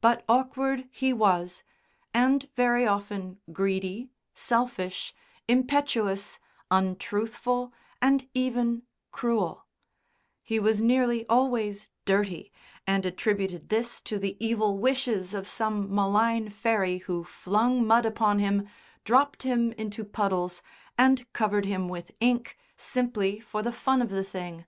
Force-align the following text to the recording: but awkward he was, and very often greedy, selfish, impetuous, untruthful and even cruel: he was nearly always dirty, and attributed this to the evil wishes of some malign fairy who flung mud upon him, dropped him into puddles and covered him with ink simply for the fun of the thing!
but 0.00 0.24
awkward 0.28 0.88
he 0.90 1.12
was, 1.12 1.62
and 2.12 2.48
very 2.56 2.84
often 2.84 3.38
greedy, 3.52 4.10
selfish, 4.34 5.14
impetuous, 5.46 6.40
untruthful 6.72 7.72
and 8.02 8.28
even 8.34 8.82
cruel: 9.12 9.66
he 10.42 10.58
was 10.58 10.80
nearly 10.80 11.24
always 11.28 11.88
dirty, 12.04 12.50
and 12.84 13.06
attributed 13.06 13.68
this 13.68 14.00
to 14.00 14.18
the 14.18 14.36
evil 14.44 14.76
wishes 14.76 15.34
of 15.34 15.46
some 15.46 15.94
malign 15.94 16.48
fairy 16.48 16.98
who 17.06 17.22
flung 17.22 17.86
mud 17.86 18.04
upon 18.04 18.40
him, 18.40 18.68
dropped 19.04 19.44
him 19.44 19.70
into 19.74 20.04
puddles 20.04 20.62
and 20.98 21.32
covered 21.32 21.66
him 21.66 21.88
with 21.88 22.10
ink 22.18 22.56
simply 22.76 23.38
for 23.38 23.62
the 23.62 23.72
fun 23.72 24.02
of 24.02 24.08
the 24.08 24.24
thing! 24.24 24.64